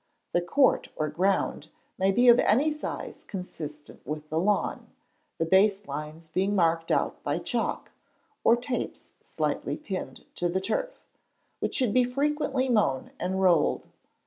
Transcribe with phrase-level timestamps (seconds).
[0.31, 1.69] The court or ground
[1.99, 4.87] may be of any size consistent with the lawn,
[5.37, 7.91] the base lines being marked out by chalk,
[8.43, 11.03] or tapes slightly pinned to the turf,
[11.59, 13.85] which should be frequently mown and rolled.